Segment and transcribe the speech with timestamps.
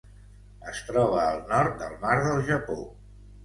[0.71, 2.83] Es troba al nord del Mar del Japó.